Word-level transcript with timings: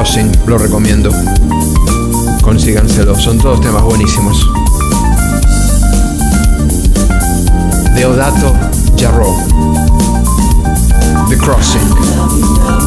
Crossing, 0.00 0.32
lo 0.46 0.56
recomiendo. 0.56 1.10
Consíganselo, 2.42 3.14
son 3.20 3.36
todos 3.36 3.60
temas 3.60 3.82
buenísimos. 3.82 4.50
Deodato 7.94 8.54
Jarro. 8.96 9.36
The 11.28 11.36
Crossing. 11.36 12.79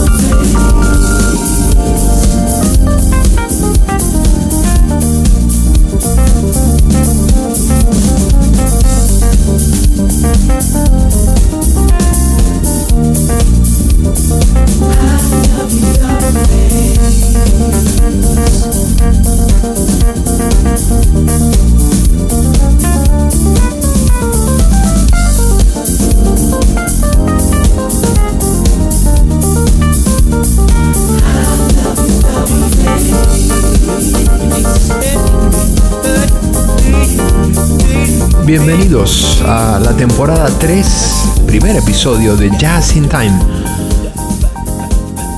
A 39.56 39.80
la 39.80 39.96
temporada 39.96 40.50
3, 40.60 41.44
primer 41.46 41.76
episodio 41.76 42.36
de 42.36 42.50
Jazz 42.58 42.96
in 42.96 43.08
Time. 43.08 43.38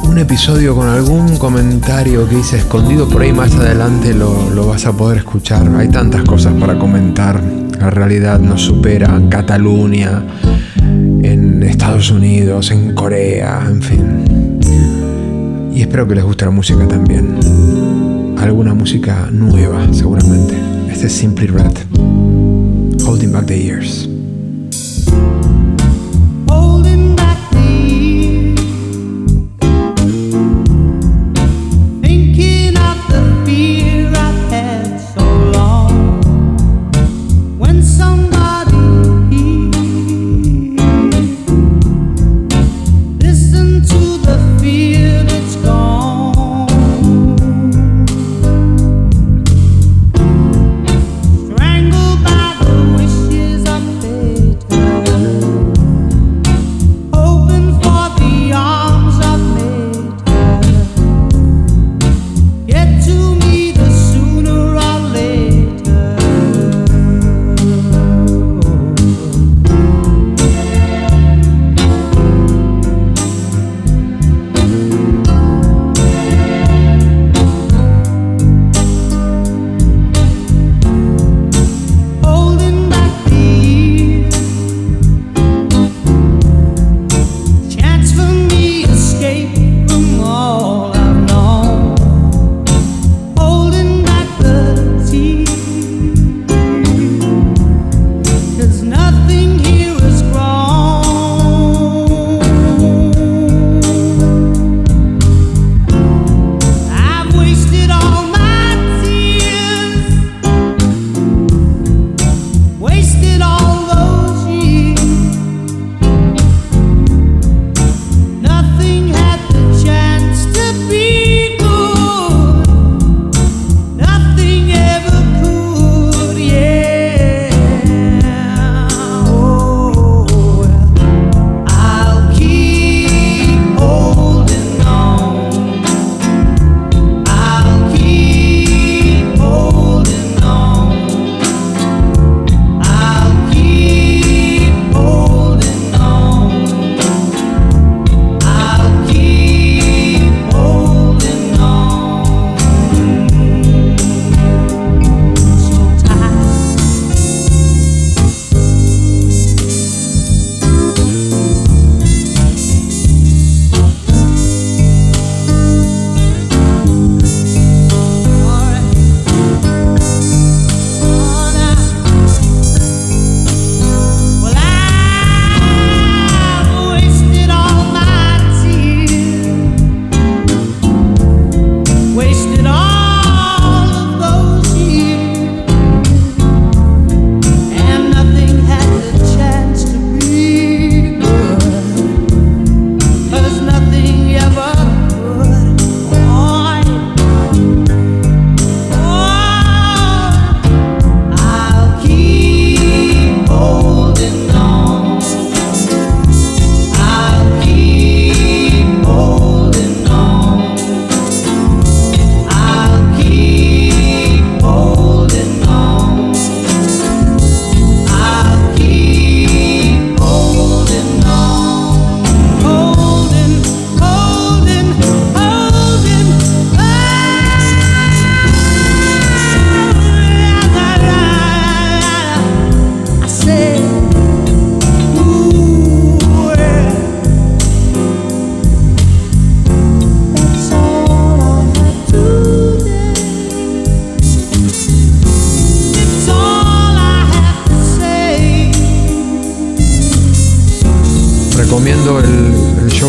Un 0.03 0.17
episodio 0.17 0.73
con 0.73 0.87
algún 0.87 1.35
comentario 1.37 2.25
que 2.29 2.39
hice 2.39 2.59
escondido 2.59 3.09
por 3.09 3.23
ahí 3.23 3.33
más 3.33 3.53
adelante 3.55 4.13
lo, 4.13 4.51
lo 4.51 4.67
vas 4.67 4.85
a 4.85 4.93
poder 4.93 5.17
escuchar. 5.17 5.67
Hay 5.75 5.89
tantas 5.89 6.21
cosas 6.23 6.53
para 6.53 6.79
comentar. 6.79 7.41
La 7.77 7.89
realidad 7.89 8.39
nos 8.39 8.61
supera 8.61 9.13
en 9.13 9.27
Cataluña, 9.27 10.23
en 10.77 11.61
Estados 11.63 12.09
Unidos, 12.09 12.71
en 12.71 12.95
Corea, 12.95 13.65
en 13.67 13.81
fin. 13.81 14.59
Y 15.73 15.81
espero 15.81 16.07
que 16.07 16.15
les 16.15 16.23
guste 16.23 16.45
la 16.45 16.51
música 16.51 16.87
también. 16.87 17.37
Alguna 18.39 18.73
música 18.73 19.27
nueva, 19.29 19.85
seguramente. 19.91 20.55
Este 20.89 21.07
es 21.07 21.13
Simply 21.13 21.47
Red. 21.47 22.14
Holding 23.05 23.31
back 23.31 23.45
the 23.45 23.55
years. 23.55 24.14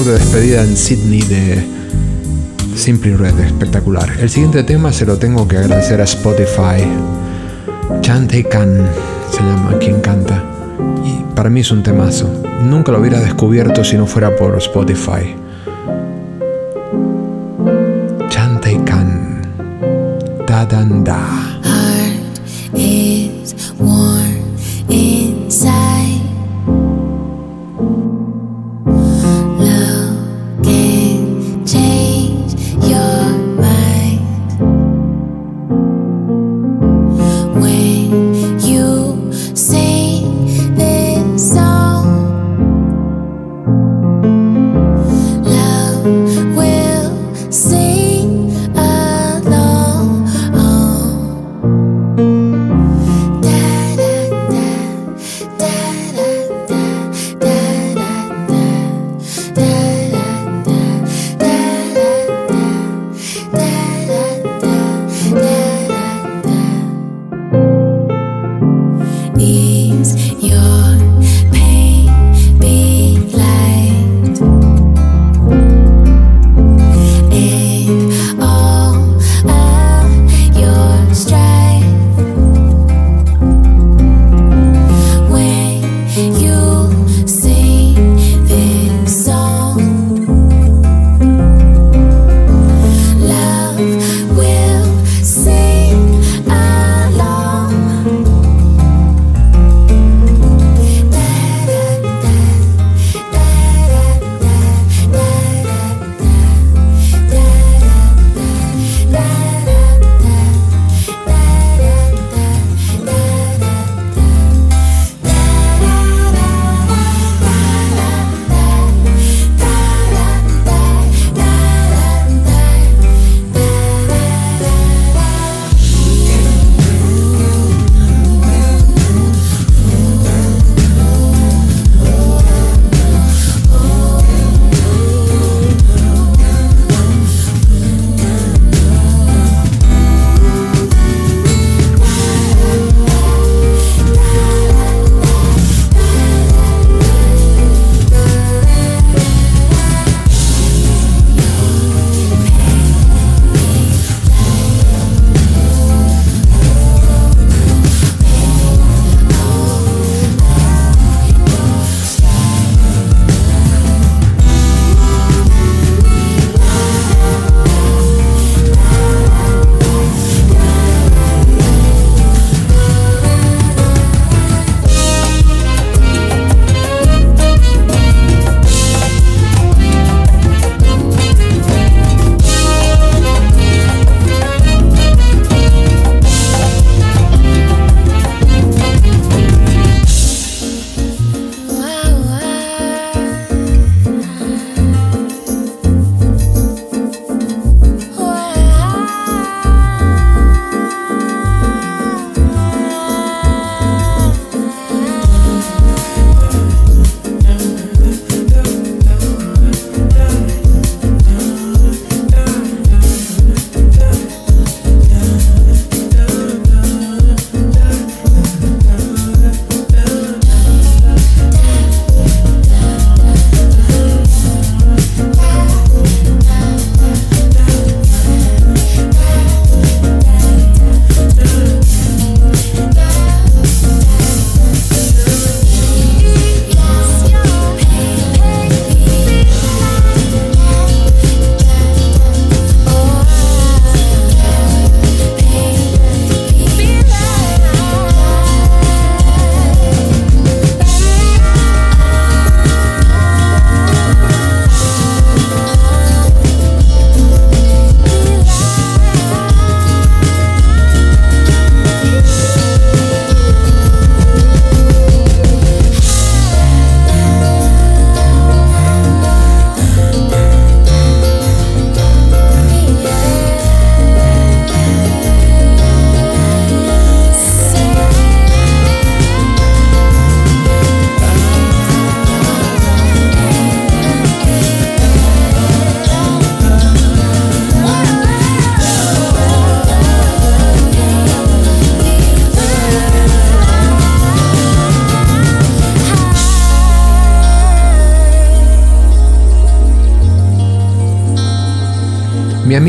De 0.07 0.13
despedida 0.13 0.63
en 0.63 0.77
Sydney 0.77 1.21
de 1.23 1.67
Simply 2.77 3.17
Red, 3.17 3.39
espectacular. 3.41 4.09
El 4.21 4.31
siguiente 4.31 4.63
tema 4.63 4.93
se 4.93 5.05
lo 5.05 5.19
tengo 5.19 5.49
que 5.49 5.57
agradecer 5.57 6.01
a 6.01 6.05
Spotify. 6.05 6.85
Chante 8.03 8.45
Khan 8.45 8.87
se 9.33 9.39
llama 9.39 9.77
quien 9.79 10.01
canta. 10.01 10.45
Y 11.05 11.35
para 11.35 11.51
mí 11.51 11.61
es 11.61 11.73
un 11.73 11.83
temazo. 11.83 12.31
Nunca 12.63 12.93
lo 12.93 13.01
hubiera 13.01 13.21
descubierto 13.21 13.83
si 13.83 13.97
no 13.97 14.07
fuera 14.07 14.37
por 14.37 14.57
Spotify. 14.59 15.35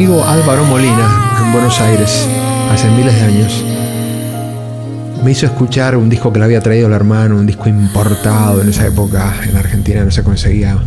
Amigo 0.08 0.66
Molina, 0.70 1.44
en 1.44 1.52
Buenos 1.52 1.82
Aires, 1.82 2.26
hace 2.72 2.90
miles 2.92 3.14
de 3.14 3.22
años, 3.22 3.66
me 5.22 5.32
hizo 5.32 5.46
escuchar 5.46 5.98
un 5.98 6.08
disco 6.08 6.32
que 6.32 6.40
le 6.40 6.46
había 6.46 6.62
traído 6.62 6.88
el 6.88 6.94
hermano, 6.94 7.36
un 7.36 7.46
disco 7.46 7.68
importado 7.68 8.62
en 8.62 8.70
esa 8.70 8.88
época. 8.88 9.36
En 9.50 9.58
Argentina 9.58 10.06
no 10.06 10.12
se 10.12 10.24
conseguía 10.24 10.78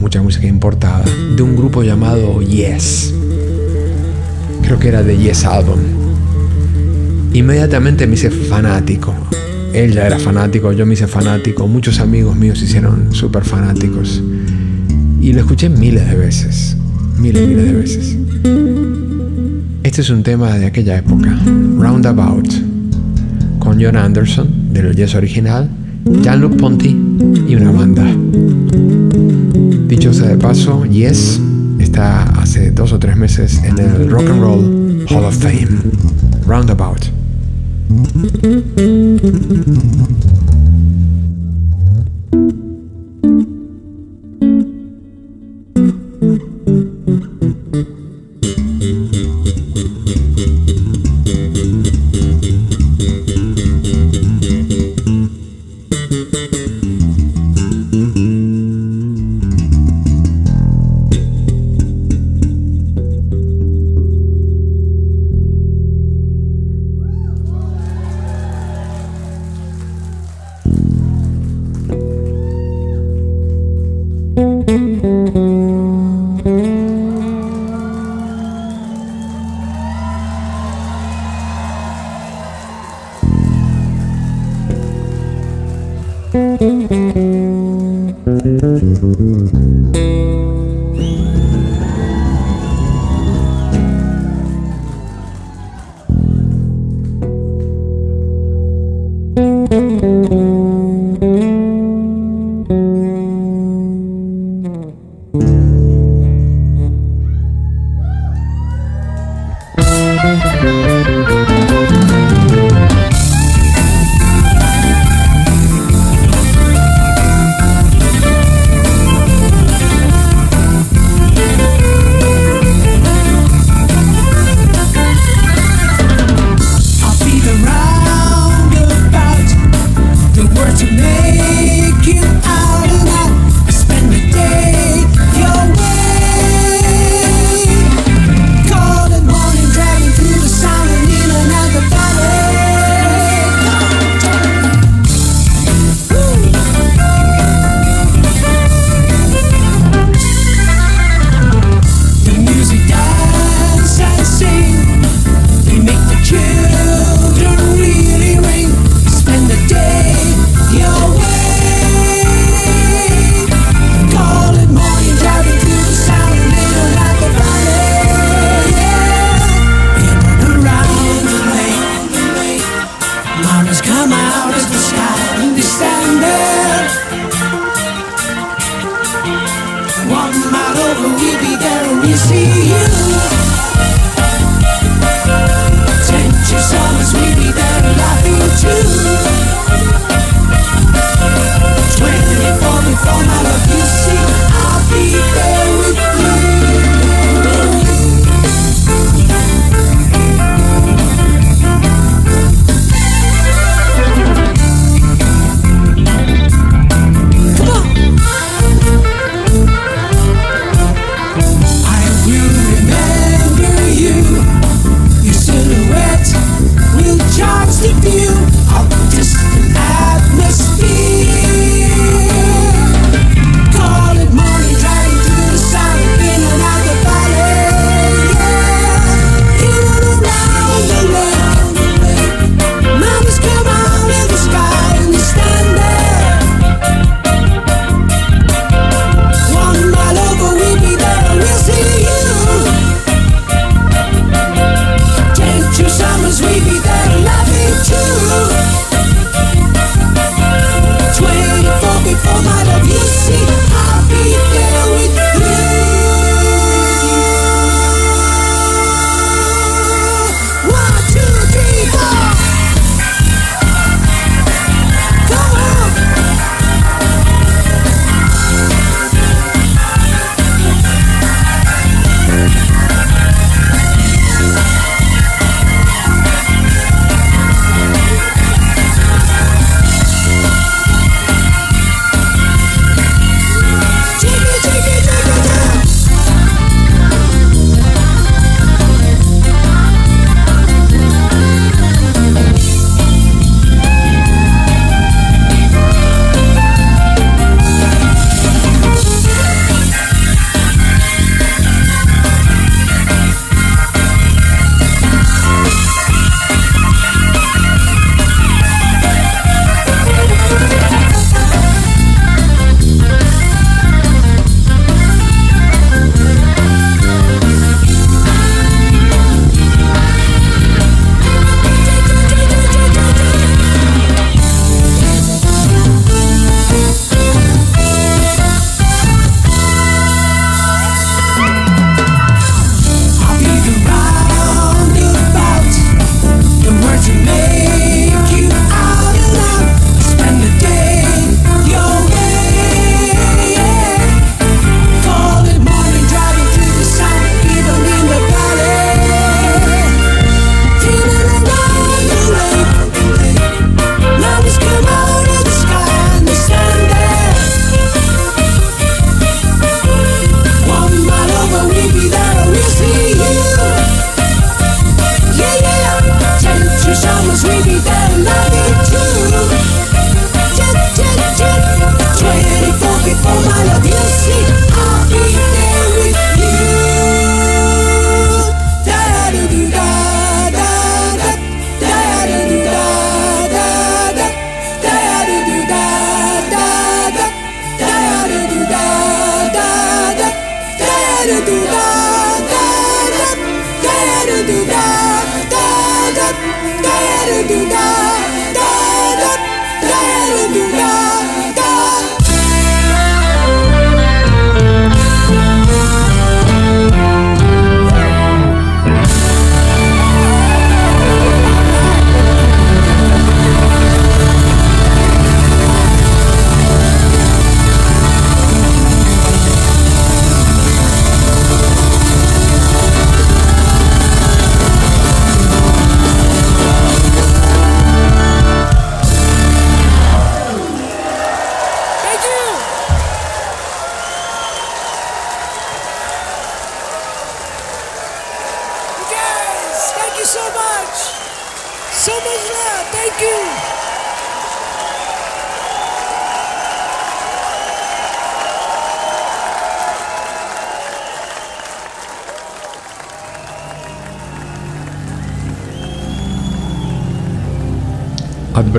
mucha 0.00 0.22
música 0.22 0.46
importada, 0.46 1.04
de 1.36 1.42
un 1.42 1.54
grupo 1.54 1.82
llamado 1.82 2.40
Yes. 2.40 3.12
Creo 4.62 4.78
que 4.78 4.88
era 4.88 5.02
de 5.02 5.18
Yes 5.18 5.44
Album. 5.44 5.80
Inmediatamente 7.34 8.06
me 8.06 8.14
hice 8.14 8.30
fanático. 8.30 9.12
Él 9.74 9.92
ya 9.92 10.06
era 10.06 10.18
fanático, 10.18 10.72
yo 10.72 10.86
me 10.86 10.94
hice 10.94 11.06
fanático, 11.06 11.68
muchos 11.68 12.00
amigos 12.00 12.34
míos 12.34 12.58
se 12.60 12.64
hicieron 12.64 13.14
súper 13.14 13.44
fanáticos. 13.44 14.22
Y 15.20 15.34
lo 15.34 15.40
escuché 15.40 15.68
miles 15.68 16.08
de 16.08 16.14
veces, 16.14 16.78
miles, 17.18 17.42
y 17.42 17.46
miles 17.46 17.64
de 17.64 17.72
veces. 17.72 18.16
Este 19.82 20.00
es 20.00 20.10
un 20.10 20.22
tema 20.22 20.54
de 20.58 20.66
aquella 20.66 20.98
época, 20.98 21.38
Roundabout, 21.78 22.48
con 23.58 23.80
John 23.80 23.96
Anderson, 23.96 24.72
del 24.72 24.94
Yes 24.94 25.14
original, 25.14 25.68
Jean-Luc 26.22 26.56
Ponty 26.56 26.96
y 27.48 27.54
una 27.54 27.70
banda. 27.70 28.04
Dicho 29.88 30.12
sea 30.12 30.28
de 30.28 30.36
paso, 30.36 30.84
Yes 30.86 31.40
está 31.78 32.24
hace 32.40 32.70
dos 32.70 32.92
o 32.92 32.98
tres 32.98 33.16
meses 33.16 33.60
en 33.64 33.78
el 33.78 34.10
Rock 34.10 34.28
and 34.28 34.40
Roll 34.40 35.06
Hall 35.08 35.24
of 35.24 35.36
Fame, 35.36 35.68
Roundabout. 36.46 37.12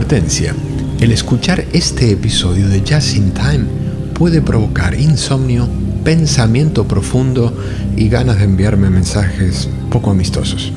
El 0.10 1.12
escuchar 1.12 1.66
este 1.74 2.12
episodio 2.12 2.70
de 2.70 2.80
Just 2.80 3.18
in 3.18 3.32
Time 3.32 3.66
puede 4.14 4.42
provocar 4.42 4.98
insomnio, 4.98 5.68
pensamiento 6.06 6.88
profundo 6.88 7.54
y 7.98 8.08
ganas 8.08 8.38
de 8.38 8.46
enviarme 8.46 8.90
mensajes 8.90 9.68
poco 9.92 10.12
amistosos. 10.12 10.72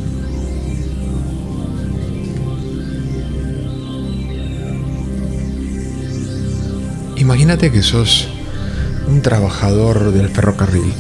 Imagínate 7.16 7.70
que 7.70 7.82
sos 7.82 8.26
un 9.06 9.22
trabajador 9.22 10.10
del 10.10 10.28
ferrocarril. 10.30 10.92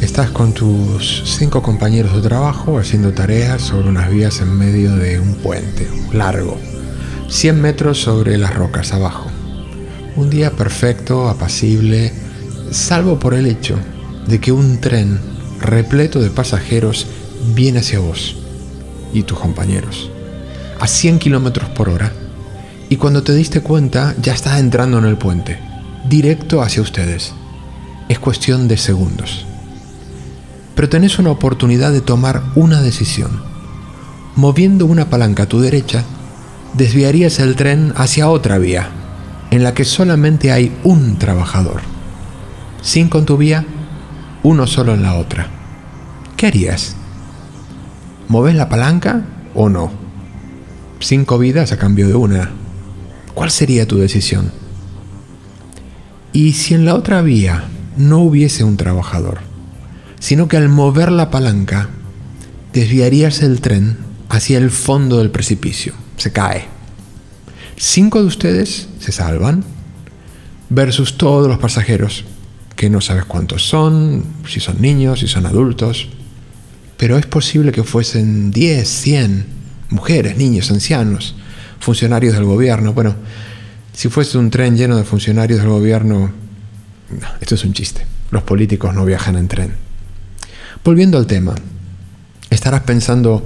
Estás 0.00 0.30
con 0.30 0.54
tus 0.54 1.24
cinco 1.26 1.62
compañeros 1.62 2.14
de 2.14 2.22
trabajo 2.22 2.78
haciendo 2.78 3.12
tareas 3.12 3.60
sobre 3.60 3.90
unas 3.90 4.10
vías 4.10 4.40
en 4.40 4.56
medio 4.56 4.96
de 4.96 5.20
un 5.20 5.34
puente 5.34 5.86
largo, 6.14 6.58
100 7.32 7.62
metros 7.62 7.98
sobre 7.98 8.36
las 8.36 8.54
rocas 8.54 8.92
abajo. 8.92 9.30
Un 10.16 10.28
día 10.28 10.50
perfecto, 10.50 11.30
apacible, 11.30 12.12
salvo 12.70 13.18
por 13.18 13.32
el 13.32 13.46
hecho 13.46 13.78
de 14.26 14.38
que 14.38 14.52
un 14.52 14.82
tren 14.82 15.18
repleto 15.58 16.20
de 16.20 16.28
pasajeros 16.28 17.06
viene 17.54 17.78
hacia 17.78 18.00
vos 18.00 18.36
y 19.14 19.22
tus 19.22 19.38
compañeros 19.38 20.10
a 20.78 20.86
100 20.86 21.20
kilómetros 21.20 21.70
por 21.70 21.88
hora 21.88 22.12
y 22.90 22.96
cuando 22.96 23.22
te 23.22 23.34
diste 23.34 23.62
cuenta 23.62 24.14
ya 24.20 24.34
estás 24.34 24.60
entrando 24.60 24.98
en 24.98 25.06
el 25.06 25.16
puente, 25.16 25.58
directo 26.06 26.60
hacia 26.60 26.82
ustedes. 26.82 27.32
Es 28.10 28.18
cuestión 28.18 28.68
de 28.68 28.76
segundos. 28.76 29.46
Pero 30.74 30.90
tenés 30.90 31.18
una 31.18 31.30
oportunidad 31.30 31.92
de 31.92 32.02
tomar 32.02 32.42
una 32.56 32.82
decisión. 32.82 33.42
Moviendo 34.36 34.84
una 34.84 35.08
palanca 35.08 35.44
a 35.44 35.48
tu 35.48 35.60
derecha, 35.60 36.04
desviarías 36.74 37.38
el 37.38 37.56
tren 37.56 37.92
hacia 37.96 38.28
otra 38.28 38.58
vía, 38.58 38.88
en 39.50 39.62
la 39.62 39.74
que 39.74 39.84
solamente 39.84 40.52
hay 40.52 40.74
un 40.84 41.18
trabajador. 41.18 41.82
Cinco 42.80 43.18
en 43.18 43.26
tu 43.26 43.36
vía, 43.36 43.64
uno 44.42 44.66
solo 44.66 44.94
en 44.94 45.02
la 45.02 45.14
otra. 45.14 45.48
¿Qué 46.36 46.46
harías? 46.46 46.96
¿Moves 48.28 48.54
la 48.54 48.68
palanca 48.68 49.22
o 49.54 49.68
no? 49.68 49.92
Cinco 51.00 51.38
vidas 51.38 51.72
a 51.72 51.76
cambio 51.76 52.08
de 52.08 52.14
una. 52.14 52.50
¿Cuál 53.34 53.50
sería 53.50 53.86
tu 53.86 53.98
decisión? 53.98 54.50
Y 56.32 56.52
si 56.52 56.74
en 56.74 56.84
la 56.84 56.94
otra 56.94 57.20
vía 57.22 57.64
no 57.96 58.20
hubiese 58.20 58.64
un 58.64 58.76
trabajador, 58.76 59.38
sino 60.18 60.48
que 60.48 60.56
al 60.56 60.68
mover 60.68 61.12
la 61.12 61.30
palanca 61.30 61.88
desviarías 62.72 63.42
el 63.42 63.60
tren 63.60 63.98
hacia 64.28 64.58
el 64.58 64.70
fondo 64.70 65.18
del 65.18 65.30
precipicio, 65.30 65.92
se 66.22 66.32
cae. 66.32 66.66
Cinco 67.76 68.20
de 68.20 68.26
ustedes 68.26 68.88
se 69.00 69.10
salvan 69.10 69.64
versus 70.70 71.18
todos 71.18 71.48
los 71.48 71.58
pasajeros, 71.58 72.24
que 72.76 72.88
no 72.88 73.00
sabes 73.00 73.24
cuántos 73.24 73.66
son, 73.66 74.24
si 74.48 74.60
son 74.60 74.80
niños, 74.80 75.18
si 75.18 75.26
son 75.26 75.46
adultos, 75.46 76.08
pero 76.96 77.18
es 77.18 77.26
posible 77.26 77.72
que 77.72 77.82
fuesen 77.82 78.52
10, 78.52 78.88
100 78.88 79.46
mujeres, 79.90 80.36
niños, 80.36 80.70
ancianos, 80.70 81.34
funcionarios 81.80 82.34
del 82.34 82.44
gobierno. 82.44 82.92
Bueno, 82.92 83.16
si 83.92 84.08
fuese 84.08 84.38
un 84.38 84.50
tren 84.50 84.76
lleno 84.76 84.96
de 84.96 85.02
funcionarios 85.02 85.58
del 85.58 85.70
gobierno, 85.70 86.30
no, 87.10 87.28
esto 87.40 87.56
es 87.56 87.64
un 87.64 87.72
chiste. 87.72 88.06
Los 88.30 88.44
políticos 88.44 88.94
no 88.94 89.04
viajan 89.04 89.36
en 89.36 89.48
tren. 89.48 89.74
Volviendo 90.84 91.18
al 91.18 91.26
tema, 91.26 91.56
estarás 92.48 92.82
pensando, 92.82 93.44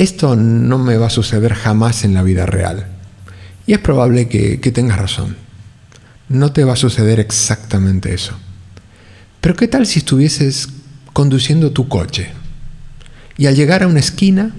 esto 0.00 0.34
no 0.34 0.78
me 0.78 0.96
va 0.96 1.08
a 1.08 1.10
suceder 1.10 1.52
jamás 1.52 2.04
en 2.04 2.14
la 2.14 2.22
vida 2.22 2.46
real. 2.46 2.86
Y 3.66 3.74
es 3.74 3.80
probable 3.80 4.28
que, 4.28 4.56
tengas 4.72 4.98
razón. 4.98 5.36
No 6.30 6.52
te 6.52 6.64
va 6.64 6.72
a 6.72 6.76
suceder 6.76 7.20
exactamente 7.20 8.14
eso. 8.14 8.32
Pero 9.42 9.56
¿qué 9.56 9.68
tal 9.68 9.86
si 9.86 9.98
estuvieses 9.98 10.70
conduciendo 11.12 11.72
tu 11.72 11.86
coche 11.88 12.30
y 13.36 13.44
al 13.44 13.56
llegar 13.56 13.82
a 13.82 13.88
una 13.88 14.00
esquina 14.00 14.54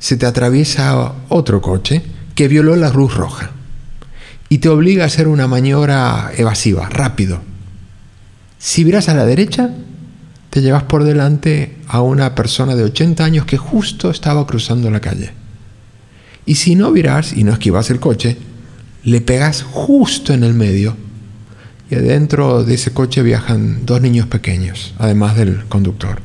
se 0.00 0.16
te 0.16 0.26
atraviesa 0.26 1.12
otro 1.28 1.62
coche 1.62 2.02
que 2.34 2.48
violó 2.48 2.74
la 2.74 2.90
luz 2.90 3.14
roja 3.14 3.52
y 4.48 4.58
te 4.58 4.68
obliga 4.68 5.04
a 5.04 5.06
hacer 5.06 5.28
una 5.28 5.46
maniobra 5.46 6.32
evasiva, 6.36 6.88
rápido? 6.88 7.40
Si 8.58 8.84
miras 8.84 9.08
a 9.08 9.14
la 9.14 9.26
derecha, 9.26 9.70
te 10.56 10.62
llevas 10.62 10.84
por 10.84 11.04
delante 11.04 11.76
a 11.86 12.00
una 12.00 12.34
persona 12.34 12.74
de 12.74 12.84
80 12.84 13.22
años 13.22 13.44
que 13.44 13.58
justo 13.58 14.08
estaba 14.08 14.46
cruzando 14.46 14.90
la 14.90 15.00
calle. 15.00 15.32
Y 16.46 16.54
si 16.54 16.76
no 16.76 16.92
viras 16.92 17.34
y 17.34 17.44
no 17.44 17.52
esquivas 17.52 17.90
el 17.90 18.00
coche, 18.00 18.38
le 19.04 19.20
pegas 19.20 19.62
justo 19.62 20.32
en 20.32 20.44
el 20.44 20.54
medio. 20.54 20.96
Y 21.90 21.96
adentro 21.96 22.64
de 22.64 22.72
ese 22.72 22.94
coche 22.94 23.20
viajan 23.20 23.84
dos 23.84 24.00
niños 24.00 24.28
pequeños, 24.28 24.94
además 24.96 25.36
del 25.36 25.66
conductor. 25.66 26.22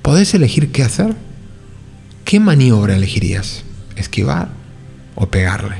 ¿Podés 0.00 0.32
elegir 0.32 0.72
qué 0.72 0.82
hacer? 0.82 1.14
¿Qué 2.24 2.40
maniobra 2.40 2.96
elegirías? 2.96 3.64
¿Esquivar 3.96 4.48
o 5.14 5.26
pegarle? 5.26 5.76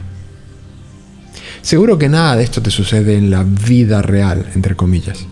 Seguro 1.63 1.97
que 1.97 2.11
nada 2.11 2.37
de 2.37 2.45
esto 2.45 2.61
te 2.61 2.71
sucede 2.71 3.17
en 3.17 3.31
la 3.31 3.45
vida 3.45 4.03
real, 4.03 4.45
entre 4.55 4.77
comillas. 4.77 5.27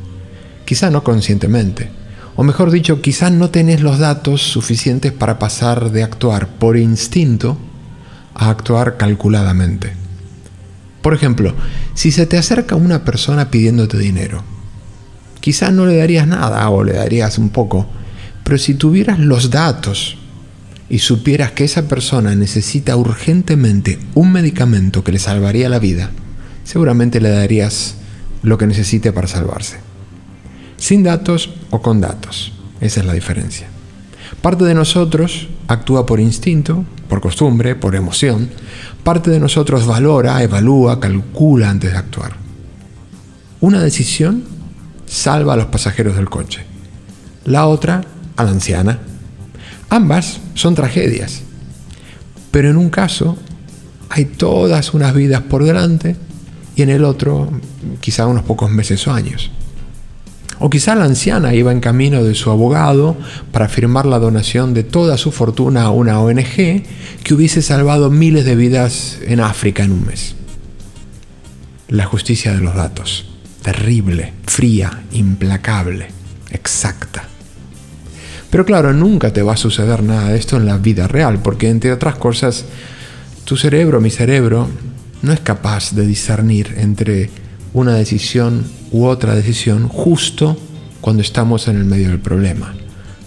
Quizá 0.66 0.90
no 0.90 1.02
conscientemente. 1.02 1.88
O 2.34 2.42
mejor 2.42 2.70
dicho, 2.70 3.00
quizá 3.00 3.30
no 3.30 3.48
tenés 3.48 3.80
los 3.80 3.98
datos 3.98 4.42
suficientes 4.42 5.12
para 5.12 5.38
pasar 5.38 5.90
de 5.90 6.02
actuar 6.02 6.48
por 6.58 6.76
instinto 6.76 7.56
a 8.34 8.50
actuar 8.50 8.98
calculadamente. 8.98 9.94
Por 11.00 11.14
ejemplo, 11.14 11.54
si 11.94 12.10
se 12.10 12.26
te 12.26 12.36
acerca 12.36 12.74
una 12.74 13.04
persona 13.04 13.50
pidiéndote 13.50 13.96
dinero, 13.96 14.42
quizá 15.40 15.70
no 15.70 15.86
le 15.86 15.96
darías 15.96 16.26
nada 16.26 16.68
o 16.68 16.84
le 16.84 16.94
darías 16.94 17.38
un 17.38 17.50
poco, 17.50 17.86
pero 18.42 18.58
si 18.58 18.74
tuvieras 18.74 19.18
los 19.20 19.50
datos 19.50 20.18
y 20.90 20.98
supieras 20.98 21.52
que 21.52 21.64
esa 21.64 21.88
persona 21.88 22.34
necesita 22.34 22.96
urgentemente 22.96 23.98
un 24.14 24.32
medicamento 24.32 25.04
que 25.04 25.12
le 25.12 25.20
salvaría 25.20 25.68
la 25.68 25.78
vida, 25.78 26.10
seguramente 26.64 27.20
le 27.20 27.30
darías 27.30 27.94
lo 28.42 28.58
que 28.58 28.66
necesite 28.66 29.12
para 29.12 29.28
salvarse. 29.28 29.85
Sin 30.76 31.02
datos 31.02 31.50
o 31.70 31.80
con 31.80 32.00
datos. 32.00 32.52
Esa 32.80 33.00
es 33.00 33.06
la 33.06 33.12
diferencia. 33.12 33.68
Parte 34.42 34.64
de 34.64 34.74
nosotros 34.74 35.48
actúa 35.68 36.06
por 36.06 36.20
instinto, 36.20 36.84
por 37.08 37.20
costumbre, 37.20 37.74
por 37.74 37.94
emoción. 37.94 38.50
Parte 39.02 39.30
de 39.30 39.40
nosotros 39.40 39.86
valora, 39.86 40.42
evalúa, 40.42 41.00
calcula 41.00 41.70
antes 41.70 41.92
de 41.92 41.98
actuar. 41.98 42.32
Una 43.60 43.80
decisión 43.80 44.44
salva 45.06 45.54
a 45.54 45.56
los 45.56 45.66
pasajeros 45.66 46.16
del 46.16 46.28
coche. 46.28 46.64
La 47.44 47.66
otra 47.66 48.02
a 48.36 48.44
la 48.44 48.50
anciana. 48.50 48.98
Ambas 49.88 50.40
son 50.54 50.74
tragedias. 50.74 51.42
Pero 52.50 52.70
en 52.70 52.76
un 52.76 52.90
caso 52.90 53.36
hay 54.08 54.24
todas 54.24 54.94
unas 54.94 55.14
vidas 55.14 55.42
por 55.42 55.64
delante 55.64 56.16
y 56.74 56.82
en 56.82 56.90
el 56.90 57.04
otro 57.04 57.50
quizá 58.00 58.26
unos 58.26 58.44
pocos 58.44 58.70
meses 58.70 59.06
o 59.06 59.12
años. 59.12 59.50
O 60.58 60.70
quizá 60.70 60.94
la 60.94 61.04
anciana 61.04 61.54
iba 61.54 61.72
en 61.72 61.80
camino 61.80 62.24
de 62.24 62.34
su 62.34 62.50
abogado 62.50 63.16
para 63.52 63.68
firmar 63.68 64.06
la 64.06 64.18
donación 64.18 64.72
de 64.72 64.84
toda 64.84 65.18
su 65.18 65.32
fortuna 65.32 65.82
a 65.82 65.90
una 65.90 66.20
ONG 66.20 66.82
que 67.22 67.34
hubiese 67.34 67.60
salvado 67.60 68.10
miles 68.10 68.44
de 68.44 68.56
vidas 68.56 69.18
en 69.26 69.40
África 69.40 69.84
en 69.84 69.92
un 69.92 70.06
mes. 70.06 70.34
La 71.88 72.06
justicia 72.06 72.54
de 72.54 72.60
los 72.60 72.74
datos. 72.74 73.26
Terrible, 73.62 74.32
fría, 74.46 75.02
implacable, 75.12 76.08
exacta. 76.50 77.24
Pero 78.50 78.64
claro, 78.64 78.92
nunca 78.92 79.32
te 79.32 79.42
va 79.42 79.54
a 79.54 79.58
suceder 79.58 80.02
nada 80.02 80.30
de 80.30 80.38
esto 80.38 80.56
en 80.56 80.66
la 80.66 80.78
vida 80.78 81.08
real, 81.08 81.40
porque 81.42 81.68
entre 81.68 81.92
otras 81.92 82.14
cosas, 82.14 82.64
tu 83.44 83.56
cerebro, 83.56 84.00
mi 84.00 84.10
cerebro, 84.10 84.68
no 85.22 85.32
es 85.32 85.40
capaz 85.40 85.92
de 85.92 86.06
discernir 86.06 86.74
entre 86.78 87.30
una 87.76 87.92
decisión 87.92 88.64
u 88.90 89.04
otra 89.04 89.34
decisión 89.34 89.86
justo 89.88 90.56
cuando 91.02 91.20
estamos 91.20 91.68
en 91.68 91.76
el 91.76 91.84
medio 91.84 92.08
del 92.08 92.18
problema. 92.18 92.74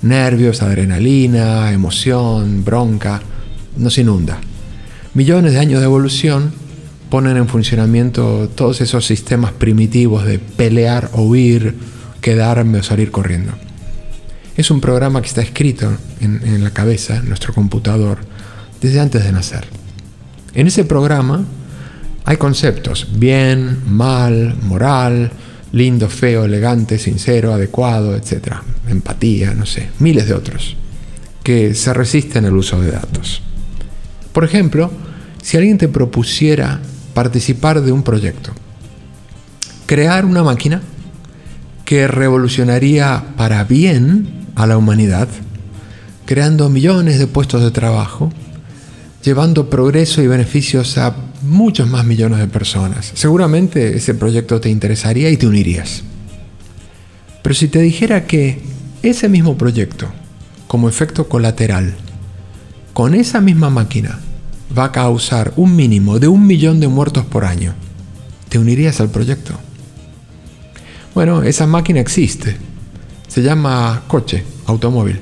Nervios, 0.01 0.63
adrenalina, 0.63 1.71
emoción, 1.71 2.65
bronca, 2.65 3.21
nos 3.77 3.99
inunda. 3.99 4.39
Millones 5.13 5.53
de 5.53 5.59
años 5.59 5.81
de 5.81 5.85
evolución 5.85 6.51
ponen 7.11 7.37
en 7.37 7.47
funcionamiento 7.47 8.49
todos 8.55 8.81
esos 8.81 9.05
sistemas 9.05 9.51
primitivos 9.51 10.25
de 10.25 10.39
pelear 10.39 11.11
huir, 11.13 11.75
quedarme 12.19 12.79
o 12.79 12.83
salir 12.83 13.11
corriendo. 13.11 13.51
Es 14.57 14.71
un 14.71 14.81
programa 14.81 15.21
que 15.21 15.27
está 15.27 15.43
escrito 15.43 15.91
en, 16.21 16.41
en 16.43 16.63
la 16.63 16.71
cabeza, 16.71 17.17
en 17.17 17.29
nuestro 17.29 17.53
computador, 17.53 18.17
desde 18.81 18.99
antes 18.99 19.23
de 19.23 19.31
nacer. 19.31 19.67
En 20.55 20.65
ese 20.65 20.85
programa 20.85 21.45
hay 22.29 22.37
conceptos, 22.37 23.07
bien, 23.15 23.79
mal, 23.87 24.55
moral, 24.61 25.31
lindo, 25.71 26.07
feo, 26.09 26.45
elegante, 26.45 26.99
sincero, 26.99 27.55
adecuado, 27.55 28.15
etc. 28.15 28.53
Empatía, 28.87 29.55
no 29.55 29.65
sé, 29.65 29.89
miles 29.97 30.27
de 30.27 30.35
otros, 30.35 30.75
que 31.41 31.73
se 31.73 31.91
resisten 31.91 32.45
al 32.45 32.55
uso 32.55 32.79
de 32.79 32.91
datos. 32.91 33.41
Por 34.31 34.43
ejemplo, 34.43 34.91
si 35.41 35.57
alguien 35.57 35.79
te 35.79 35.87
propusiera 35.87 36.79
participar 37.15 37.81
de 37.81 37.91
un 37.91 38.03
proyecto, 38.03 38.51
crear 39.87 40.23
una 40.23 40.43
máquina 40.43 40.83
que 41.83 42.07
revolucionaría 42.07 43.23
para 43.37 43.63
bien 43.63 44.45
a 44.53 44.67
la 44.67 44.77
humanidad, 44.77 45.27
creando 46.27 46.69
millones 46.69 47.17
de 47.17 47.25
puestos 47.25 47.63
de 47.63 47.71
trabajo, 47.71 48.31
llevando 49.23 49.67
progreso 49.71 50.21
y 50.21 50.27
beneficios 50.27 50.99
a 50.99 51.15
muchos 51.41 51.87
más 51.87 52.05
millones 52.05 52.39
de 52.39 52.47
personas. 52.47 53.11
Seguramente 53.15 53.95
ese 53.95 54.13
proyecto 54.13 54.59
te 54.59 54.69
interesaría 54.69 55.29
y 55.29 55.37
te 55.37 55.47
unirías. 55.47 56.03
Pero 57.41 57.55
si 57.55 57.67
te 57.67 57.81
dijera 57.81 58.25
que 58.25 58.61
ese 59.01 59.29
mismo 59.29 59.57
proyecto, 59.57 60.07
como 60.67 60.89
efecto 60.89 61.29
colateral, 61.29 61.95
con 62.93 63.15
esa 63.15 63.41
misma 63.41 63.69
máquina, 63.69 64.19
va 64.77 64.85
a 64.85 64.91
causar 64.91 65.53
un 65.55 65.75
mínimo 65.75 66.19
de 66.19 66.27
un 66.27 66.45
millón 66.45 66.79
de 66.79 66.87
muertos 66.87 67.25
por 67.25 67.45
año, 67.45 67.73
¿te 68.49 68.59
unirías 68.59 68.99
al 68.99 69.09
proyecto? 69.09 69.53
Bueno, 71.15 71.43
esa 71.43 71.65
máquina 71.65 71.99
existe. 71.99 72.57
Se 73.27 73.41
llama 73.41 74.03
coche, 74.07 74.43
automóvil. 74.65 75.19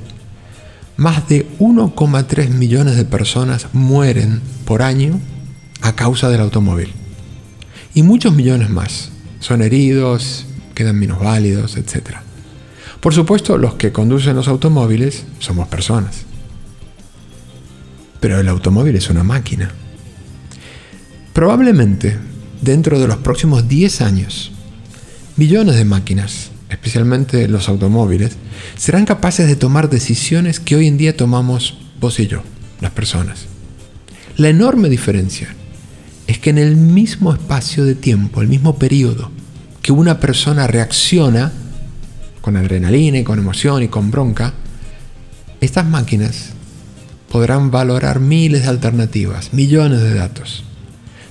Más 0.98 1.30
de 1.30 1.48
1,3 1.60 2.50
millones 2.50 2.96
de 2.96 3.06
personas 3.06 3.68
mueren 3.74 4.42
por 4.66 4.82
año 4.82 5.20
a 5.82 5.96
causa 5.96 6.30
del 6.30 6.42
automóvil. 6.42 6.92
Y 7.94 8.04
muchos 8.04 8.34
millones 8.34 8.70
más 8.70 9.10
son 9.40 9.62
heridos, 9.62 10.46
quedan 10.76 11.00
menos 11.00 11.20
válidos, 11.20 11.78
etc. 11.78 12.18
Por 13.00 13.14
supuesto, 13.14 13.58
los 13.58 13.76
que 13.76 13.92
conducen 13.92 14.36
los 14.36 14.48
automóviles 14.48 15.26
somos 15.40 15.68
personas. 15.68 16.26
Pero 18.20 18.40
el 18.40 18.48
automóvil 18.48 18.96
es 18.96 19.10
una 19.10 19.24
máquina. 19.24 19.72
Probablemente, 21.34 22.18
dentro 22.62 23.00
de 23.00 23.08
los 23.08 23.18
próximos 23.18 23.68
10 23.68 24.02
años, 24.02 24.52
millones 25.36 25.76
de 25.76 25.86
máquinas, 25.86 26.52
especialmente 26.70 27.48
los 27.48 27.70
automóviles, 27.70 28.38
serán 28.76 29.06
capaces 29.06 29.48
de 29.48 29.56
tomar 29.56 29.90
decisiones 29.90 30.60
que 30.60 30.76
hoy 30.76 30.88
en 30.88 30.98
día 30.98 31.16
tomamos 31.16 31.78
vos 32.00 32.20
y 32.20 32.28
yo, 32.28 32.42
las 32.82 32.92
personas. 32.92 33.46
La 34.36 34.50
enorme 34.50 34.90
diferencia 34.90 35.56
es 36.28 36.40
que 36.40 36.50
en 36.50 36.58
el 36.58 36.76
mismo 36.76 37.34
espacio 37.34 37.86
de 37.86 37.96
tiempo, 37.96 38.42
el 38.42 38.48
mismo 38.48 38.76
periodo 38.78 39.32
que 39.82 39.94
una 39.94 40.20
persona 40.20 40.68
reacciona 40.68 41.52
con 42.42 42.58
adrenalina 42.58 43.20
y 43.20 43.24
con 43.24 43.40
emoción 43.40 43.82
y 43.82 43.88
con 43.88 44.12
bronca, 44.12 44.54
estas 45.62 45.86
máquinas 45.86 46.50
podrán 47.32 47.72
valorar 47.72 48.20
miles 48.20 48.64
de 48.64 48.68
alternativas, 48.68 49.54
millones 49.54 50.02
de 50.02 50.14
datos. 50.14 50.64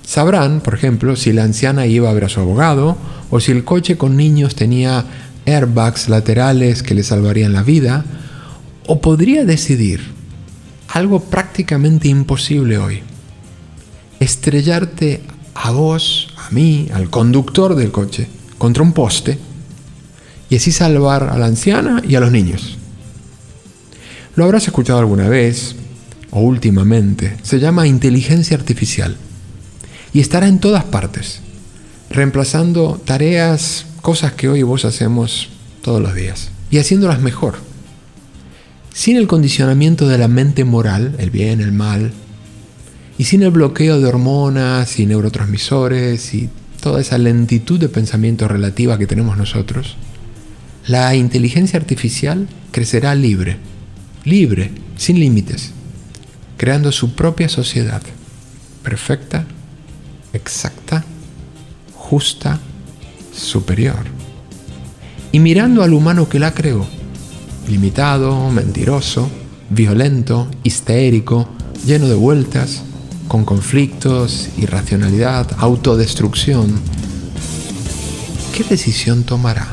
Sabrán, 0.04 0.60
por 0.60 0.74
ejemplo, 0.74 1.16
si 1.16 1.32
la 1.32 1.44
anciana 1.44 1.86
iba 1.86 2.08
a 2.08 2.14
ver 2.14 2.24
a 2.24 2.28
su 2.28 2.40
abogado 2.40 2.96
o 3.30 3.40
si 3.40 3.52
el 3.52 3.64
coche 3.64 3.96
con 3.96 4.16
niños 4.16 4.54
tenía 4.54 5.04
airbags 5.46 6.08
laterales 6.08 6.82
que 6.82 6.94
le 6.94 7.02
salvarían 7.02 7.52
la 7.52 7.62
vida, 7.62 8.04
o 8.86 9.00
podría 9.00 9.44
decidir 9.44 10.00
algo 10.88 11.20
prácticamente 11.20 12.08
imposible 12.08 12.78
hoy, 12.78 13.02
estrellarte 14.20 15.20
a 15.54 15.70
vos, 15.70 16.28
a 16.36 16.50
mí, 16.50 16.88
al 16.92 17.10
conductor 17.10 17.74
del 17.74 17.90
coche, 17.90 18.28
contra 18.58 18.82
un 18.82 18.92
poste 18.92 19.38
y 20.48 20.56
así 20.56 20.72
salvar 20.72 21.24
a 21.24 21.38
la 21.38 21.46
anciana 21.46 22.02
y 22.06 22.14
a 22.14 22.20
los 22.20 22.30
niños. 22.30 22.78
Lo 24.34 24.44
habrás 24.44 24.66
escuchado 24.66 24.98
alguna 24.98 25.28
vez 25.28 25.76
o 26.30 26.40
últimamente. 26.40 27.36
Se 27.42 27.58
llama 27.58 27.86
inteligencia 27.86 28.56
artificial 28.56 29.16
y 30.12 30.20
estará 30.20 30.48
en 30.48 30.58
todas 30.58 30.84
partes, 30.84 31.40
reemplazando 32.10 33.00
tareas, 33.04 33.86
cosas 34.02 34.32
que 34.32 34.48
hoy 34.48 34.62
vos 34.62 34.84
hacemos 34.84 35.48
todos 35.82 36.00
los 36.00 36.14
días 36.14 36.50
y 36.70 36.78
haciéndolas 36.78 37.20
mejor. 37.20 37.56
Sin 38.92 39.16
el 39.16 39.26
condicionamiento 39.26 40.08
de 40.08 40.18
la 40.18 40.28
mente 40.28 40.64
moral, 40.64 41.16
el 41.18 41.30
bien, 41.30 41.60
el 41.60 41.72
mal, 41.72 42.12
y 43.18 43.24
sin 43.24 43.42
el 43.42 43.50
bloqueo 43.50 44.00
de 44.00 44.06
hormonas 44.06 44.98
y 44.98 45.06
neurotransmisores 45.06 46.34
y 46.34 46.50
toda 46.80 47.00
esa 47.00 47.18
lentitud 47.18 47.80
de 47.80 47.88
pensamiento 47.88 48.46
relativa 48.48 48.98
que 48.98 49.06
tenemos 49.06 49.36
nosotros, 49.36 49.96
la 50.86 51.14
inteligencia 51.14 51.78
artificial 51.78 52.46
crecerá 52.70 53.14
libre, 53.14 53.56
libre, 54.24 54.70
sin 54.96 55.18
límites, 55.18 55.72
creando 56.56 56.92
su 56.92 57.14
propia 57.14 57.48
sociedad, 57.48 58.02
perfecta, 58.82 59.46
exacta, 60.32 61.04
justa, 61.94 62.60
superior. 63.34 64.04
Y 65.32 65.40
mirando 65.40 65.82
al 65.82 65.92
humano 65.92 66.28
que 66.28 66.38
la 66.38 66.54
creó, 66.54 66.86
limitado, 67.68 68.50
mentiroso, 68.50 69.28
violento, 69.70 70.48
histérico, 70.62 71.48
lleno 71.84 72.06
de 72.06 72.14
vueltas, 72.14 72.82
con 73.28 73.44
conflictos, 73.44 74.48
irracionalidad, 74.56 75.46
autodestrucción, 75.58 76.80
¿qué 78.54 78.64
decisión 78.64 79.24
tomará? 79.24 79.66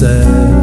said. 0.00 0.59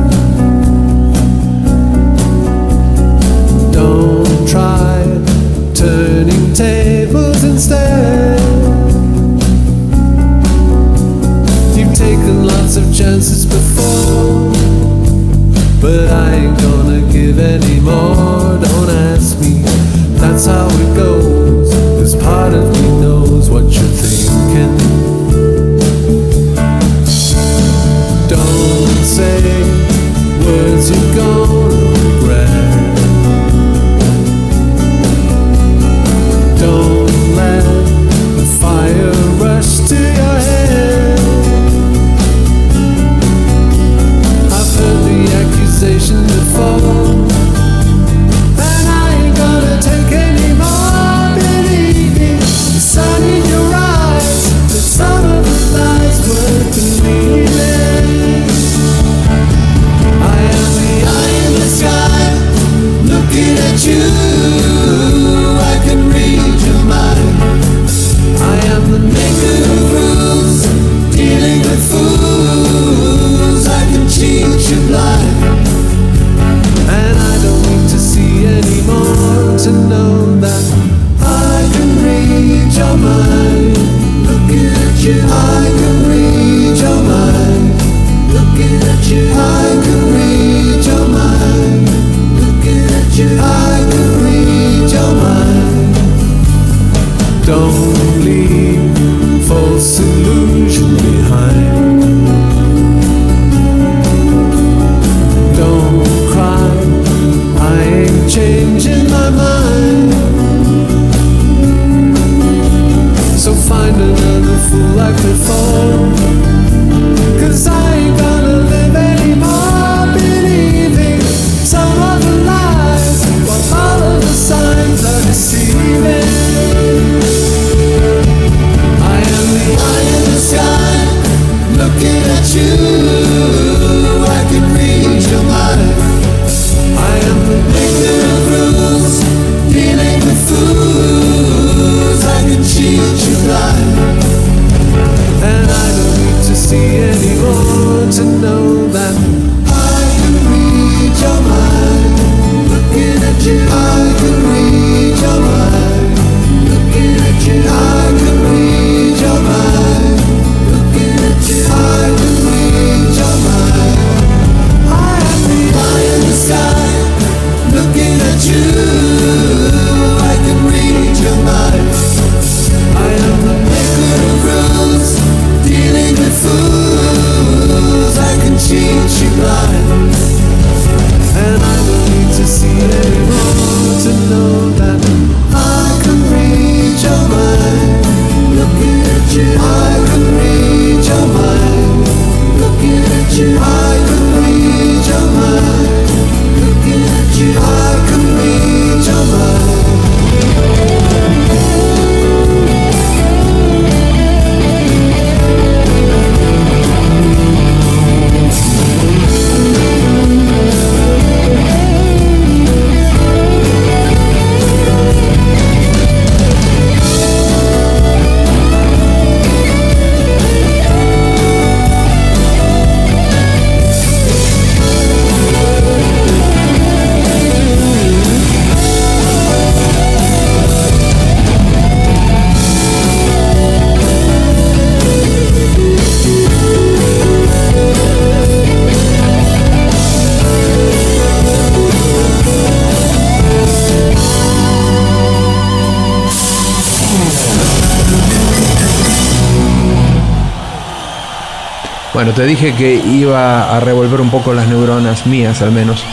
Bueno, 252.28 252.42
te 252.42 252.46
dije 252.46 252.74
que 252.74 252.94
iba 252.94 253.74
a 253.74 253.80
revolver 253.80 254.20
un 254.20 254.30
poco 254.30 254.54
las 254.54 254.68
neuronas 254.68 255.26
mías, 255.26 255.62
al 255.62 255.72
menos. 255.72 256.04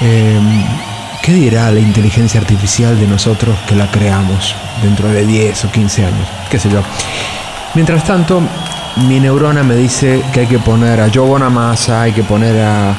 Em, 0.00 0.64
¿Qué 1.22 1.32
dirá 1.32 1.70
la 1.70 1.78
inteligencia 1.78 2.40
artificial 2.40 2.98
de 2.98 3.06
nosotros 3.06 3.56
que 3.68 3.76
la 3.76 3.88
creamos 3.88 4.52
dentro 4.82 5.08
de 5.10 5.24
10 5.24 5.66
o 5.66 5.70
15 5.70 6.06
años? 6.06 6.28
¿Qué 6.50 6.58
sé 6.58 6.68
yo? 6.68 6.82
Mientras 7.74 8.02
tanto, 8.02 8.42
mi 9.06 9.20
neurona 9.20 9.62
me 9.62 9.76
dice 9.76 10.24
que 10.32 10.40
hay 10.40 10.46
que 10.48 10.58
poner 10.58 11.00
a 11.00 11.08
Joe 11.08 11.28
Bonamassa, 11.28 12.02
hay 12.02 12.10
que 12.10 12.24
poner 12.24 12.60
a, 12.60 12.96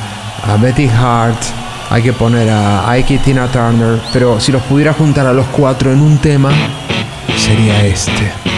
Betty 0.57 0.87
Hart, 0.87 1.41
hay 1.89 2.03
que 2.03 2.13
poner 2.13 2.49
a 2.49 2.89
Ike 2.89 3.17
Tina 3.17 3.47
Turner, 3.47 3.99
pero 4.13 4.39
si 4.39 4.53
los 4.53 4.61
pudiera 4.61 4.93
juntar 4.93 5.27
a 5.27 5.33
los 5.33 5.47
cuatro 5.47 5.91
en 5.91 5.99
un 5.99 6.19
tema, 6.19 6.51
sería 7.37 7.85
este. 7.85 8.54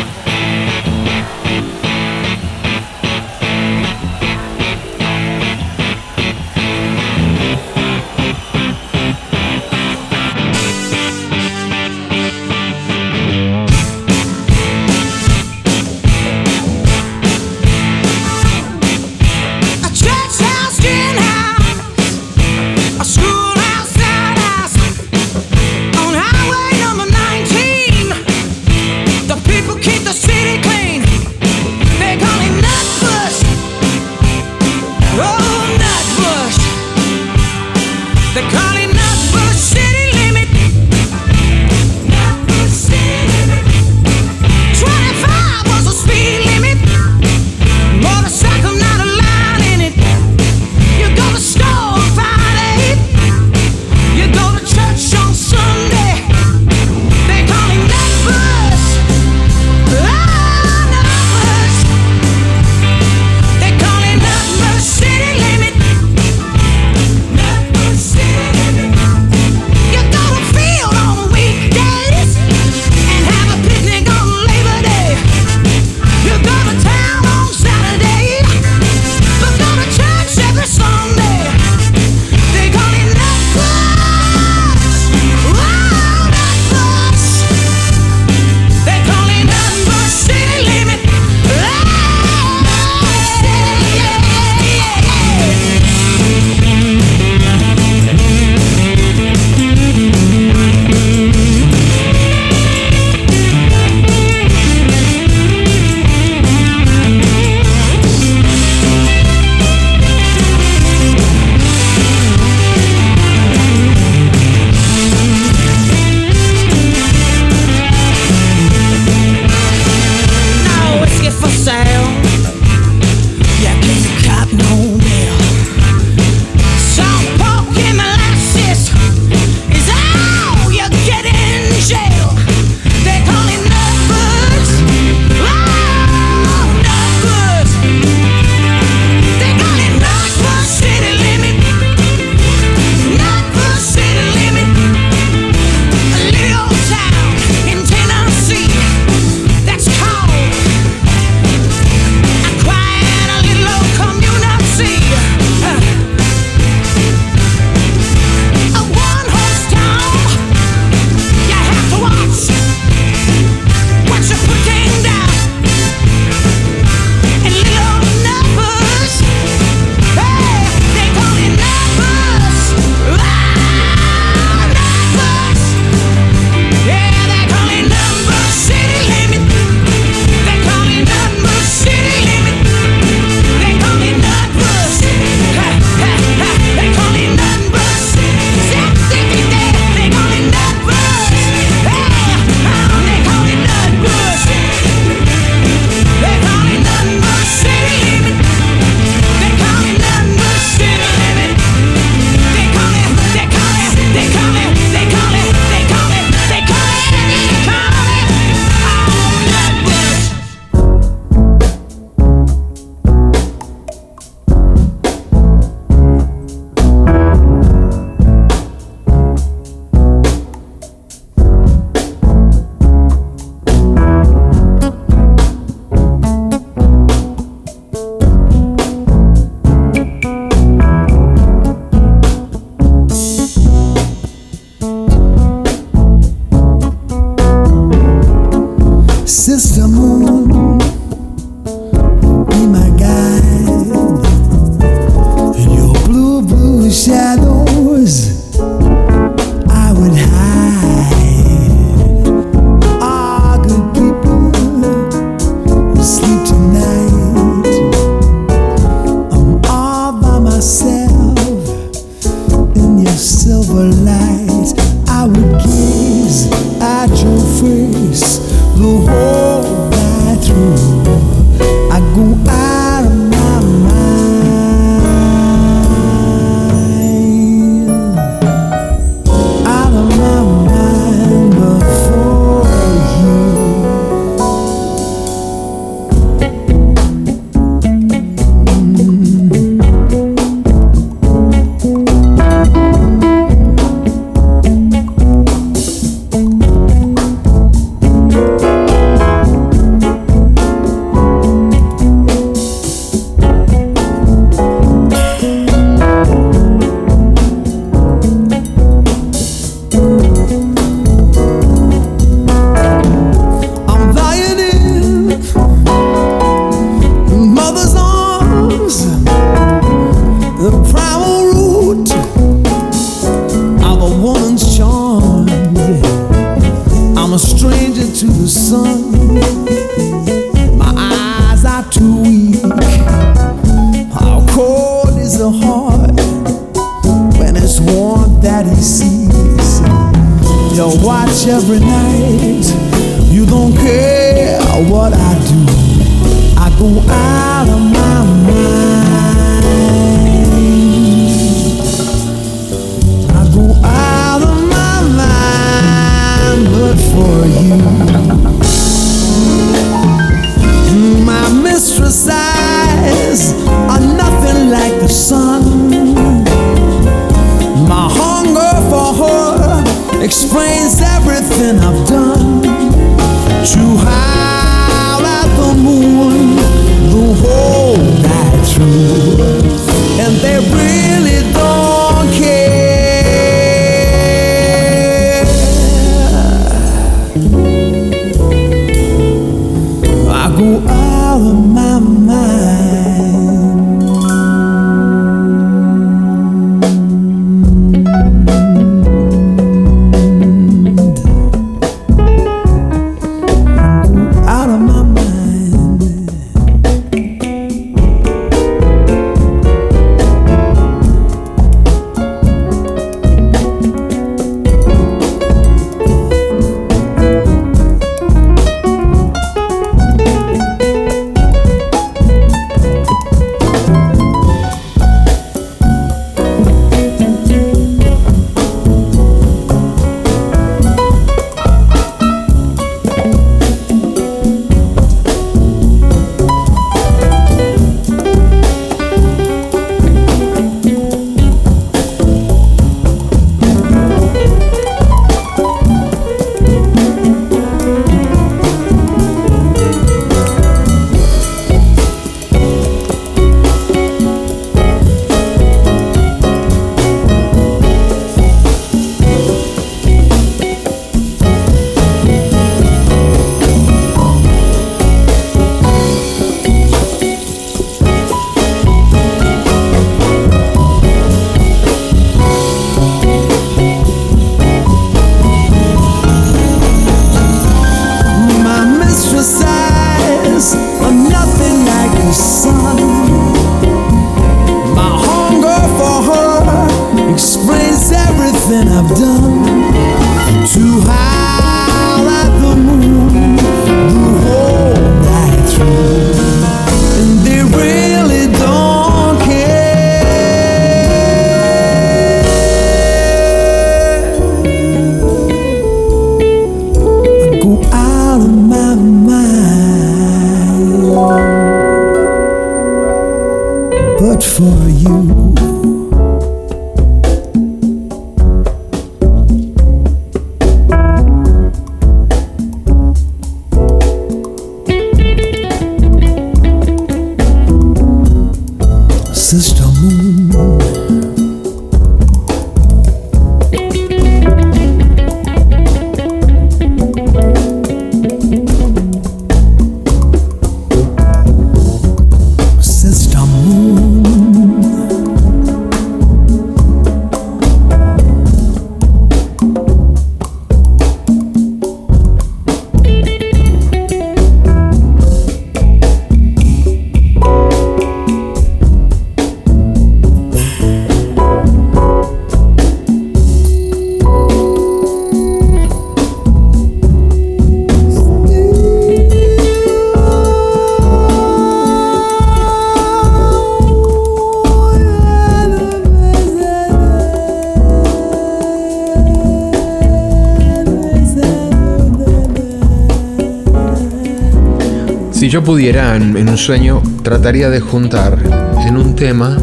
yo 585.58 585.64
pudiera, 585.64 586.16
en, 586.16 586.47
un 586.47 586.55
sueño, 586.55 587.01
trataría 587.24 587.72
de 587.72 587.80
juntar 587.80 588.38
en 588.86 588.95
un 588.95 589.16
tema 589.16 589.58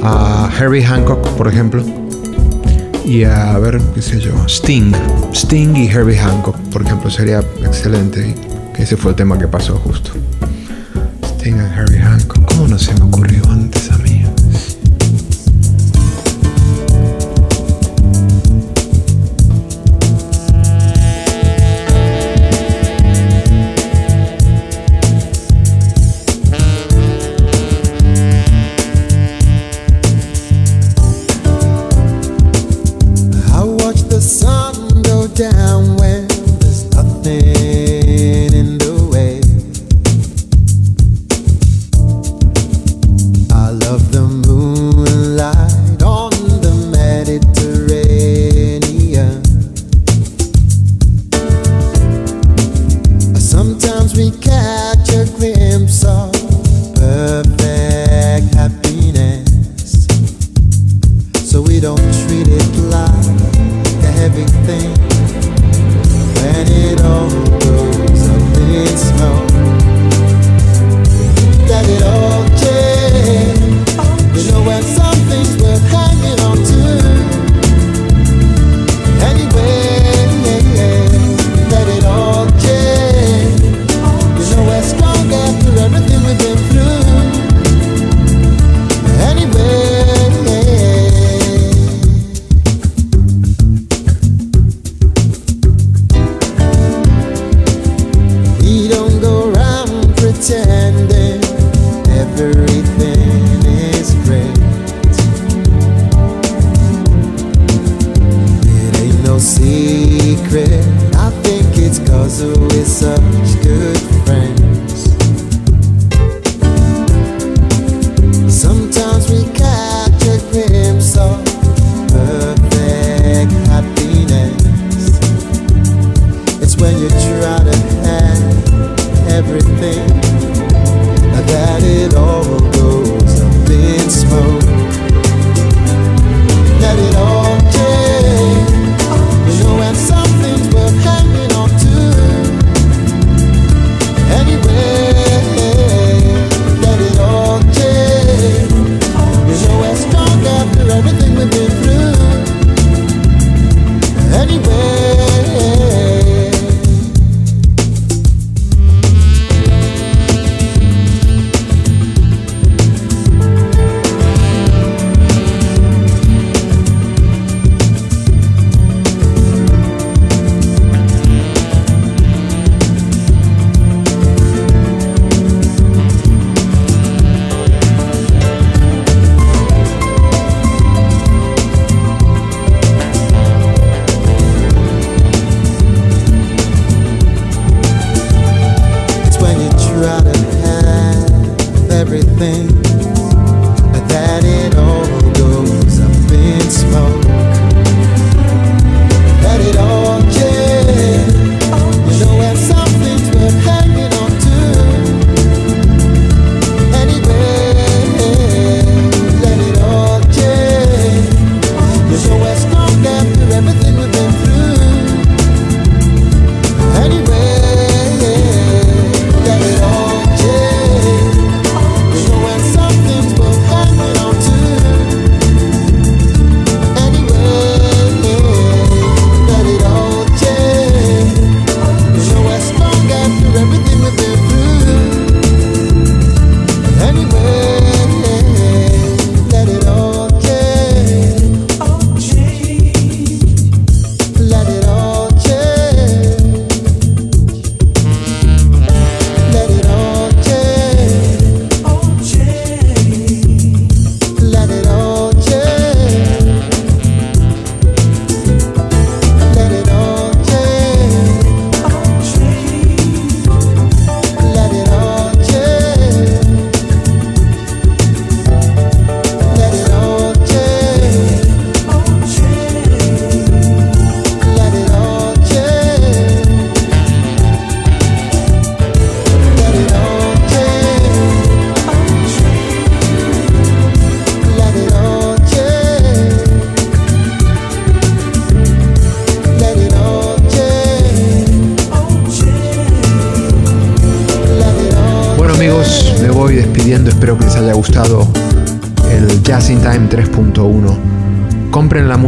a 0.00 0.48
Harry 0.56 0.84
Hancock, 0.84 1.30
por 1.30 1.48
ejemplo, 1.48 1.84
y 3.04 3.24
a, 3.24 3.58
ver, 3.58 3.80
qué 3.92 4.02
sé 4.02 4.20
yo, 4.20 4.30
Sting. 4.46 4.92
Sting 5.32 5.74
y 5.74 5.90
Harry 5.90 6.14
Hancock, 6.14 6.56
por 6.70 6.82
ejemplo, 6.82 7.10
sería 7.10 7.40
excelente. 7.40 8.36
Ese 8.78 8.96
fue 8.96 9.10
el 9.10 9.16
tema 9.16 9.36
que 9.36 9.48
pasó 9.48 9.74
justo. 9.78 10.12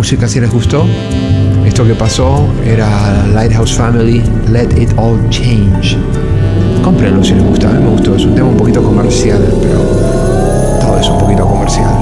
música 0.08 0.26
si 0.26 0.40
les 0.40 0.50
gustó. 0.50 0.86
Esto 1.66 1.84
que 1.84 1.94
pasó 1.94 2.46
era 2.64 3.26
Lighthouse 3.34 3.74
Family, 3.74 4.22
Let 4.50 4.70
It 4.80 4.88
All 4.96 5.20
Change. 5.28 5.98
Cómprenlo 6.82 7.22
si 7.22 7.34
les 7.34 7.44
gusta, 7.44 7.68
a 7.68 7.72
me 7.74 7.90
gustó. 7.90 8.16
Es 8.16 8.24
un 8.24 8.34
tema 8.34 8.48
un 8.48 8.56
poquito 8.56 8.82
comercial, 8.82 9.38
pero 9.60 9.80
todo 10.80 10.98
es 10.98 11.06
un 11.10 11.18
poquito 11.18 11.46
comercial. 11.46 11.94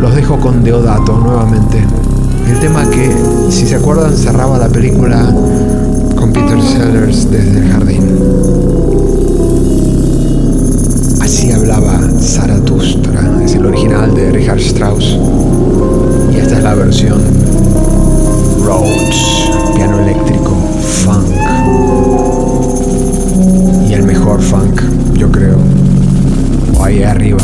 Los 0.00 0.14
dejo 0.14 0.40
con 0.40 0.64
Deodato 0.64 1.18
nuevamente. 1.18 1.84
El 2.48 2.58
tema 2.58 2.88
que, 2.88 3.14
si 3.50 3.66
se 3.66 3.74
acuerdan, 3.74 4.16
cerraba 4.16 4.56
la 4.56 4.70
película 4.70 5.30
con 6.16 6.32
Peter 6.32 6.58
Sellers 6.62 7.30
desde 7.30 7.58
el 7.58 7.68
jardín. 7.70 8.18
Así 11.20 11.52
hablaba 11.52 12.00
Zaratustra, 12.18 13.42
es 13.44 13.54
el 13.56 13.66
original 13.66 14.14
de 14.14 14.32
Richard 14.32 14.60
Strauss. 14.60 15.18
Y 16.36 16.38
esta 16.38 16.58
es 16.58 16.62
la 16.62 16.74
versión 16.74 17.18
Rhodes, 18.62 19.50
piano 19.74 20.00
eléctrico, 20.00 20.54
funk. 20.82 21.34
Y 23.88 23.94
el 23.94 24.02
mejor 24.02 24.42
funk, 24.42 24.82
yo 25.14 25.30
creo. 25.30 25.56
O 26.78 26.84
ahí 26.84 27.02
arriba. 27.04 27.40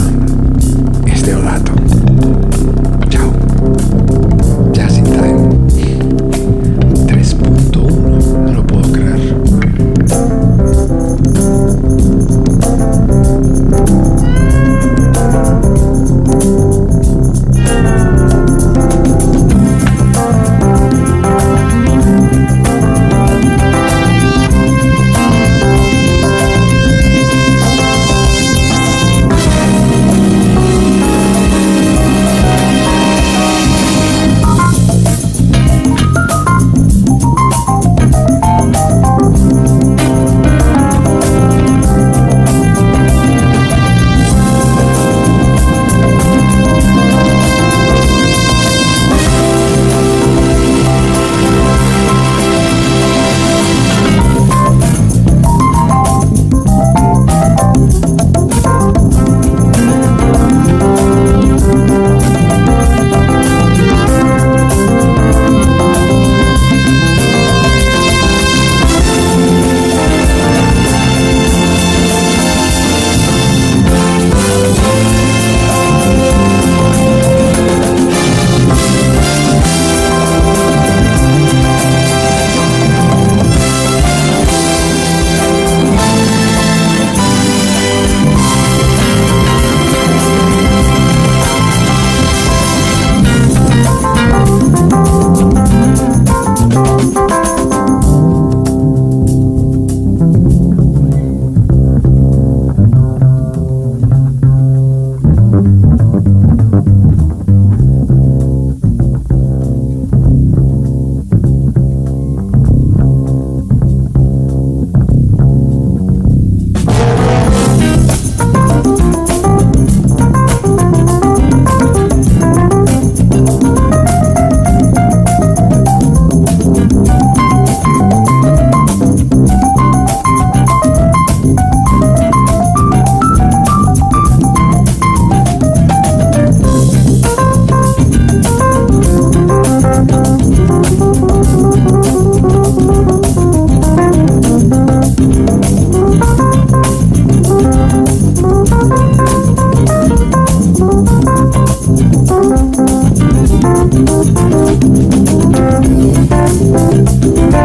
Thank 157.22 157.56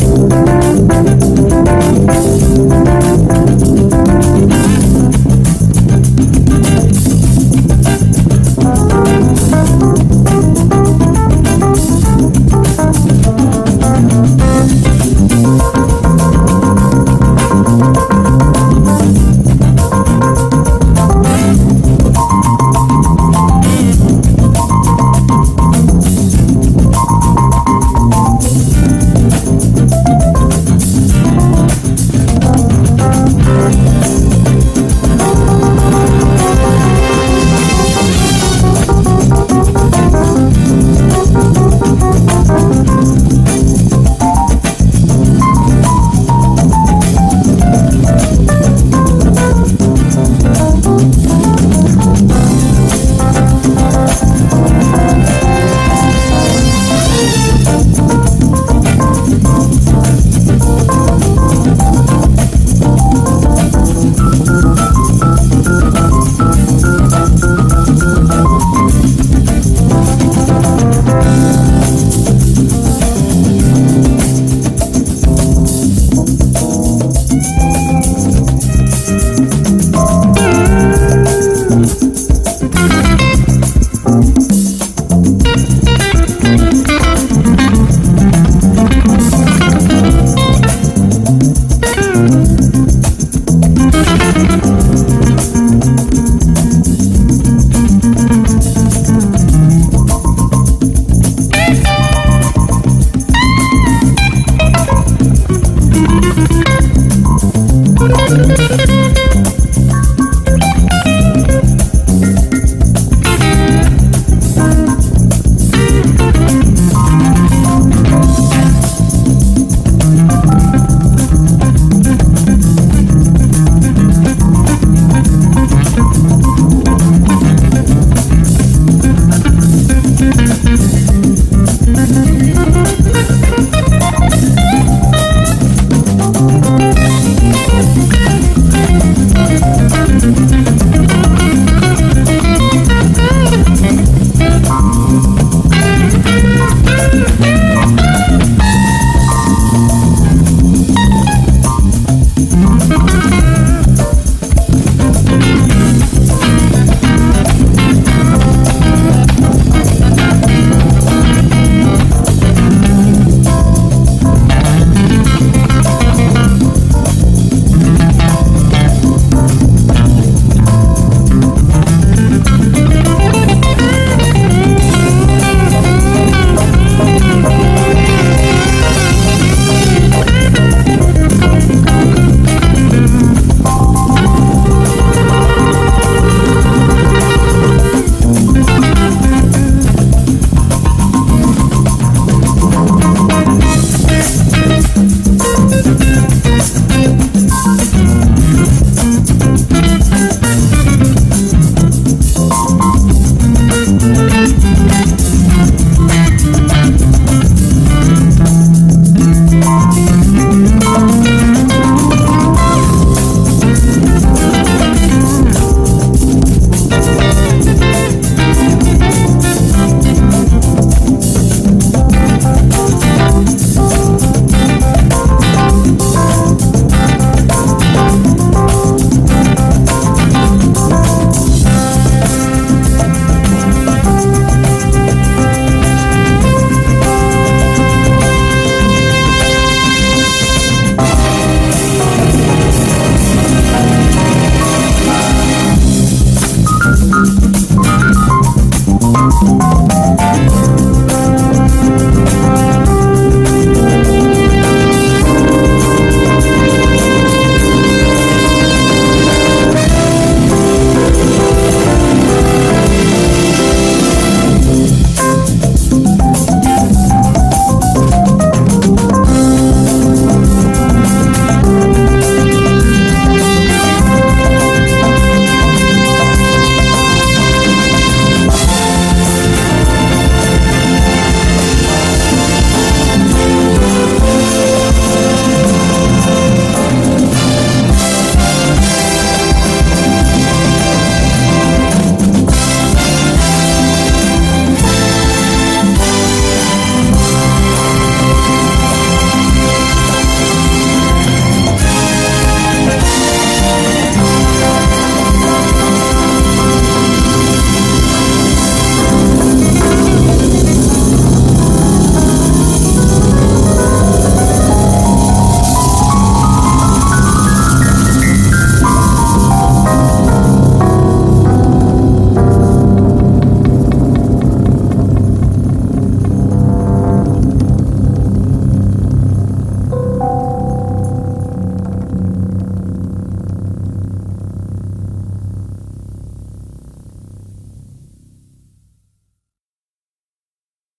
you. 0.00 0.05